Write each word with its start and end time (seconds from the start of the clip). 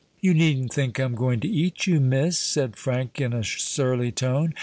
"You 0.19 0.33
needn't 0.33 0.73
think 0.73 0.97
I'm 0.99 1.13
going 1.13 1.41
to 1.41 1.47
eat 1.47 1.85
you, 1.85 1.99
Miss," 1.99 2.35
said 2.39 2.75
Frank 2.75 3.21
in 3.21 3.33
a 3.33 3.43
surly 3.43 4.11
tone. 4.11 4.55